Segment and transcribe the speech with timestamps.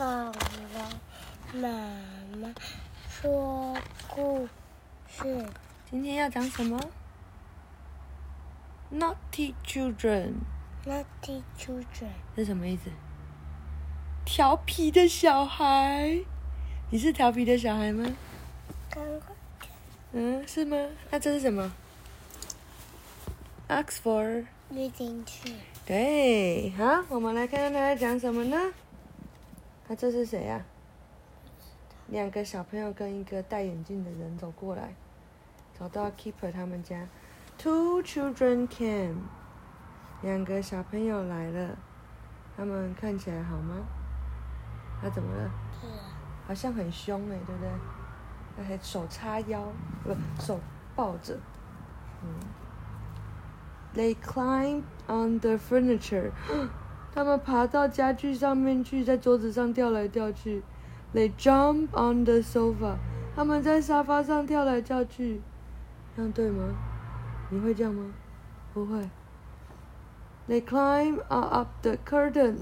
[0.00, 0.32] 好了，
[1.52, 1.68] 妈
[2.38, 2.54] 妈
[3.10, 3.76] 说
[4.08, 4.48] 故
[5.06, 5.46] 事。
[5.90, 6.80] 今天要讲什么
[8.90, 10.36] ？Naughty children
[10.86, 12.84] Naughty children，是什么意思？
[14.24, 16.20] 调皮的小孩。
[16.88, 18.10] 你是调皮的小孩吗？
[18.88, 19.36] 赶快
[20.12, 20.78] 嗯，是吗？
[21.10, 21.70] 那这是什么
[23.68, 24.46] ？Oxford。
[24.70, 25.52] 绿进去。
[25.84, 28.56] 对，好，我们来看看他在讲什么呢？
[29.90, 30.64] 那这是谁呀、
[32.06, 34.94] 两个小朋友跟一个戴眼镜的人走过来，
[35.76, 37.08] 找到 Keeper 他们家。
[37.58, 39.16] Two children came，
[40.22, 41.76] 两个小朋友来了，
[42.56, 43.84] 他们看起来好吗？
[45.02, 45.50] 他怎么了？
[46.46, 47.68] 好像很凶哎，对不对？
[48.58, 49.72] 而且手叉腰，
[50.04, 50.60] 不，手
[50.94, 51.36] 抱着。
[52.22, 52.30] 嗯。
[53.92, 56.30] They climbed on the furniture，
[57.14, 60.62] 他们爬到家具上面去，在桌子上跳来跳去。
[61.12, 62.96] They jump on the sofa，
[63.34, 65.40] 他们在沙发上跳来跳去。
[66.16, 66.64] 这样对吗？
[67.50, 68.12] 你会这样吗？
[68.72, 69.08] 不会。
[70.48, 72.58] They climb up the curtain，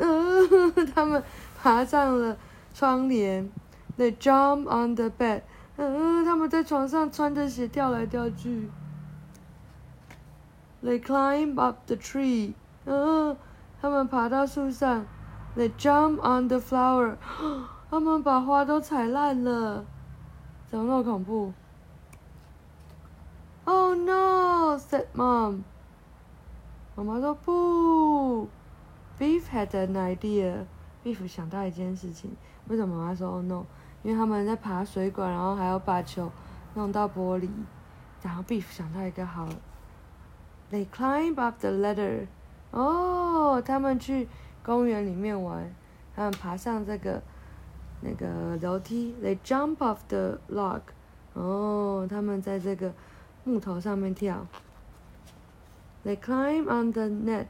[0.95, 1.23] 他们
[1.61, 2.37] 爬上了
[2.75, 3.51] 窗帘。
[3.97, 5.43] They jump on the bed，
[5.77, 8.71] 嗯，他们在床上穿着鞋跳来跳去。
[10.83, 12.53] They climb up the tree，
[12.85, 13.37] 嗯，
[13.81, 15.07] 他们爬到树上。
[15.57, 17.17] They jump on the flower，
[17.91, 19.85] 他们把花都踩烂了，
[20.69, 21.53] 怎么那么恐怖
[23.65, 25.63] ？Oh no！said mom。
[26.95, 28.49] 妈妈说不。
[29.19, 30.67] Beef had an idea。
[31.03, 32.37] Beef 想到一件事情，
[32.69, 33.65] 为什么妈妈说 Oh no？
[34.05, 36.31] 因为他们在爬水管，然后还要把球
[36.75, 37.49] 弄到玻璃。
[38.23, 39.49] 然后 Beef 想到一个好
[40.71, 42.27] ，They climb up the ladder。
[42.71, 44.29] 哦，他们去
[44.63, 45.73] 公园里面玩，
[46.15, 47.23] 他们爬上这个
[48.03, 49.15] 那个楼梯。
[49.23, 50.83] They jump off the log。
[51.35, 52.93] 哦，他们在这个
[53.45, 54.47] 木头上面跳。
[56.05, 57.47] They climb on the net。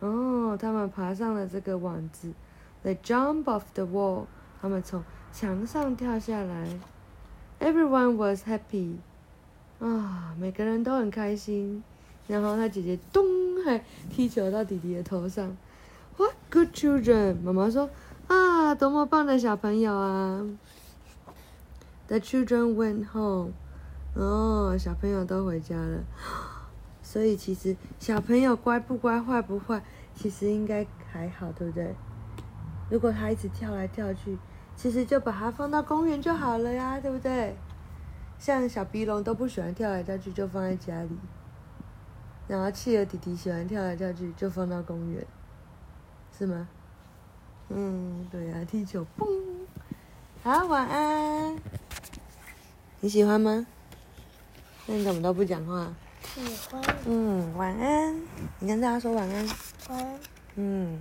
[0.00, 2.32] 哦，他们爬上了这个网子。
[2.84, 4.26] They jump off the wall。
[4.60, 6.68] 他们从墙上跳下来。
[7.60, 8.96] Everyone was happy。
[9.80, 11.82] 啊，每个人都很开心。
[12.26, 13.24] 然后他姐姐咚
[14.08, 15.56] 踢球到弟弟的头上。
[16.16, 17.36] What good children！
[17.42, 17.90] 妈妈说
[18.26, 20.44] 啊，多么棒的小朋友啊
[22.06, 23.52] ！The children went home。
[24.14, 26.04] 哦，小朋友都回家了。
[27.02, 29.82] 所以其实小朋友乖不乖、坏不坏，
[30.14, 31.94] 其实应该还好，对不对？
[32.90, 34.36] 如果他一直跳来跳去，
[34.76, 37.56] 其实就把它放到公园就好了呀，对不对？
[38.38, 41.10] 像小鼻龙都不喜欢跳来跳去，就放在家里。
[42.48, 45.24] 然后企鹅弟弟喜欢跳来跳去，就放到公园，
[46.36, 46.66] 是吗？
[47.68, 49.26] 嗯，对呀、踢球，嘣！
[50.42, 51.54] 好，晚安。
[53.00, 53.66] 你喜欢吗？
[54.86, 55.92] 那你怎么都不讲话？
[56.22, 58.18] 喜欢嗯，晚安。
[58.60, 59.46] 你跟大家说晚安。
[59.90, 60.18] 晚安。
[60.54, 60.96] 嗯。